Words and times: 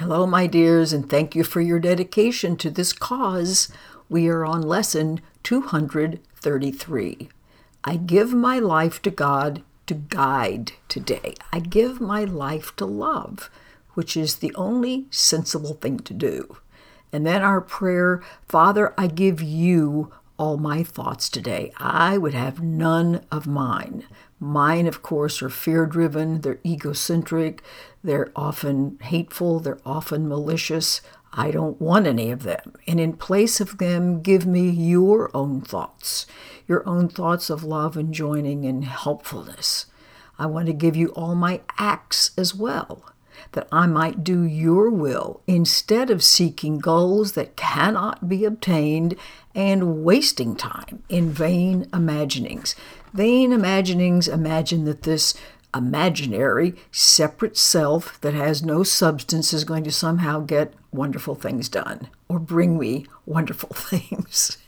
Hello, 0.00 0.26
my 0.26 0.46
dears, 0.46 0.94
and 0.94 1.10
thank 1.10 1.34
you 1.34 1.44
for 1.44 1.60
your 1.60 1.78
dedication 1.78 2.56
to 2.56 2.70
this 2.70 2.90
cause. 2.94 3.70
We 4.08 4.28
are 4.28 4.46
on 4.46 4.62
lesson 4.62 5.20
233. 5.42 7.28
I 7.84 7.96
give 7.96 8.32
my 8.32 8.58
life 8.58 9.02
to 9.02 9.10
God 9.10 9.62
to 9.86 9.92
guide 9.92 10.72
today. 10.88 11.34
I 11.52 11.60
give 11.60 12.00
my 12.00 12.24
life 12.24 12.74
to 12.76 12.86
love, 12.86 13.50
which 13.92 14.16
is 14.16 14.36
the 14.36 14.54
only 14.54 15.06
sensible 15.10 15.74
thing 15.74 15.98
to 15.98 16.14
do. 16.14 16.56
And 17.12 17.26
then 17.26 17.42
our 17.42 17.60
prayer 17.60 18.22
Father, 18.48 18.94
I 18.96 19.06
give 19.06 19.42
you 19.42 20.10
all 20.38 20.56
my 20.56 20.82
thoughts 20.82 21.28
today. 21.28 21.74
I 21.76 22.16
would 22.16 22.32
have 22.32 22.62
none 22.62 23.26
of 23.30 23.46
mine. 23.46 24.06
Mine, 24.40 24.86
of 24.86 25.02
course, 25.02 25.42
are 25.42 25.50
fear 25.50 25.84
driven, 25.84 26.40
they're 26.40 26.60
egocentric, 26.64 27.62
they're 28.02 28.32
often 28.34 28.98
hateful, 29.02 29.60
they're 29.60 29.80
often 29.84 30.26
malicious. 30.26 31.02
I 31.32 31.50
don't 31.50 31.80
want 31.80 32.06
any 32.06 32.30
of 32.30 32.42
them. 32.42 32.72
And 32.88 32.98
in 32.98 33.12
place 33.12 33.60
of 33.60 33.76
them, 33.76 34.22
give 34.22 34.46
me 34.46 34.70
your 34.70 35.30
own 35.36 35.60
thoughts, 35.60 36.26
your 36.66 36.88
own 36.88 37.08
thoughts 37.08 37.50
of 37.50 37.62
love 37.62 37.98
and 37.98 38.14
joining 38.14 38.64
and 38.64 38.84
helpfulness. 38.84 39.86
I 40.38 40.46
want 40.46 40.66
to 40.66 40.72
give 40.72 40.96
you 40.96 41.08
all 41.08 41.34
my 41.34 41.60
acts 41.78 42.30
as 42.38 42.54
well 42.54 43.12
that 43.52 43.68
I 43.72 43.86
might 43.86 44.24
do 44.24 44.42
your 44.42 44.90
will 44.90 45.40
instead 45.46 46.10
of 46.10 46.22
seeking 46.22 46.78
goals 46.78 47.32
that 47.32 47.56
cannot 47.56 48.28
be 48.28 48.44
obtained 48.44 49.16
and 49.54 50.04
wasting 50.04 50.56
time 50.56 51.02
in 51.08 51.30
vain 51.30 51.88
imaginings. 51.92 52.74
Vain 53.12 53.52
imaginings 53.52 54.28
imagine 54.28 54.84
that 54.84 55.02
this 55.02 55.34
imaginary, 55.74 56.74
separate 56.90 57.56
self 57.56 58.20
that 58.20 58.34
has 58.34 58.62
no 58.62 58.82
substance 58.82 59.52
is 59.52 59.64
going 59.64 59.84
to 59.84 59.92
somehow 59.92 60.40
get 60.40 60.74
wonderful 60.92 61.34
things 61.34 61.68
done 61.68 62.08
or 62.28 62.38
bring 62.38 62.78
me 62.78 63.06
wonderful 63.26 63.70
things. 63.74 64.58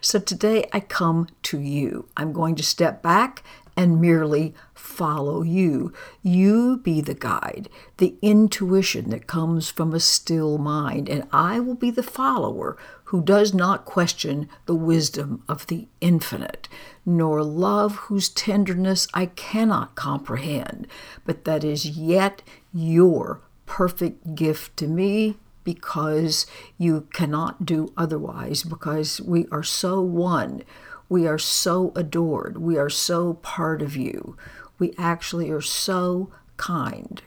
So 0.00 0.18
today 0.18 0.68
I 0.72 0.80
come 0.80 1.28
to 1.44 1.60
you. 1.60 2.08
I'm 2.16 2.32
going 2.32 2.56
to 2.56 2.62
step 2.62 3.02
back 3.02 3.42
and 3.76 4.00
merely 4.00 4.54
follow 4.74 5.42
you. 5.42 5.92
You 6.22 6.78
be 6.78 7.00
the 7.00 7.14
guide, 7.14 7.68
the 7.98 8.16
intuition 8.22 9.10
that 9.10 9.26
comes 9.26 9.70
from 9.70 9.92
a 9.92 10.00
still 10.00 10.58
mind, 10.58 11.08
and 11.08 11.26
I 11.32 11.60
will 11.60 11.74
be 11.74 11.90
the 11.90 12.02
follower 12.02 12.76
who 13.04 13.22
does 13.22 13.52
not 13.52 13.84
question 13.84 14.48
the 14.66 14.74
wisdom 14.74 15.42
of 15.48 15.66
the 15.66 15.88
infinite, 16.00 16.68
nor 17.04 17.42
love 17.42 17.96
whose 17.96 18.28
tenderness 18.28 19.08
I 19.12 19.26
cannot 19.26 19.96
comprehend, 19.96 20.86
but 21.24 21.44
that 21.44 21.64
is 21.64 21.86
yet 21.86 22.42
your 22.72 23.40
perfect 23.66 24.34
gift 24.34 24.76
to 24.76 24.86
me 24.86 25.36
because 25.64 26.46
you 26.78 27.06
cannot 27.12 27.66
do 27.66 27.92
otherwise, 27.96 28.62
because 28.62 29.20
we 29.20 29.46
are 29.52 29.62
so 29.62 30.00
one. 30.00 30.62
We 31.10 31.26
are 31.26 31.38
so 31.38 31.92
adored. 31.96 32.58
We 32.58 32.78
are 32.78 32.88
so 32.88 33.34
part 33.34 33.82
of 33.82 33.96
you. 33.96 34.36
We 34.78 34.94
actually 34.96 35.50
are 35.50 35.60
so 35.60 36.30
kind. 36.56 37.20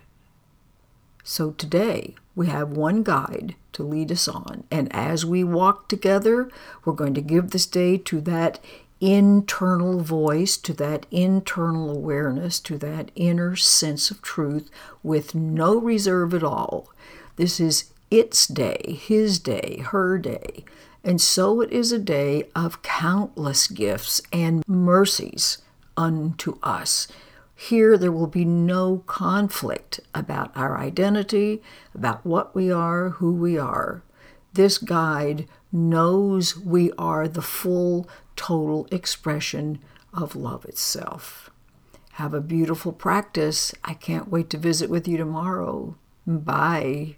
So 1.23 1.51
today 1.51 2.15
we 2.33 2.47
have 2.47 2.69
one 2.69 3.03
guide 3.03 3.55
to 3.73 3.83
lead 3.83 4.09
us 4.09 4.27
on. 4.27 4.63
And 4.71 4.87
as 4.95 5.25
we 5.25 5.43
walk 5.43 5.89
together, 5.89 6.49
we're 6.85 6.93
going 6.93 7.13
to 7.15 7.21
give 7.21 7.49
this 7.49 7.65
day 7.65 7.97
to 7.97 8.21
that 8.21 8.61
internal 9.01 9.99
voice, 9.99 10.55
to 10.57 10.73
that 10.75 11.05
internal 11.11 11.89
awareness, 11.89 12.61
to 12.61 12.77
that 12.77 13.11
inner 13.15 13.57
sense 13.57 14.09
of 14.09 14.21
truth 14.21 14.69
with 15.03 15.35
no 15.35 15.77
reserve 15.77 16.33
at 16.33 16.43
all. 16.43 16.87
This 17.35 17.59
is 17.59 17.91
its 18.13 18.45
day, 18.45 18.99
his 19.01 19.39
day, 19.39 19.83
her 19.87 20.19
day. 20.19 20.63
And 21.03 21.19
so 21.19 21.61
it 21.61 21.71
is 21.71 21.91
a 21.91 21.97
day 21.97 22.43
of 22.55 22.83
countless 22.83 23.67
gifts 23.67 24.21
and 24.31 24.63
mercies 24.67 25.57
unto 25.97 26.59
us. 26.61 27.07
Here, 27.55 27.97
there 27.97 28.11
will 28.11 28.27
be 28.27 28.45
no 28.45 28.99
conflict 29.07 29.99
about 30.13 30.55
our 30.55 30.77
identity, 30.77 31.63
about 31.95 32.23
what 32.23 32.53
we 32.53 32.71
are, 32.71 33.09
who 33.09 33.33
we 33.33 33.57
are. 33.57 34.03
This 34.53 34.77
guide 34.77 35.47
knows 35.71 36.55
we 36.55 36.91
are 36.99 37.27
the 37.27 37.41
full, 37.41 38.07
total 38.35 38.87
expression 38.91 39.79
of 40.13 40.35
love 40.35 40.65
itself. 40.65 41.49
Have 42.13 42.35
a 42.35 42.41
beautiful 42.41 42.91
practice. 42.91 43.73
I 43.83 43.95
can't 43.95 44.29
wait 44.29 44.51
to 44.51 44.59
visit 44.59 44.87
with 44.87 45.07
you 45.07 45.17
tomorrow. 45.17 45.95
Bye. 46.27 47.15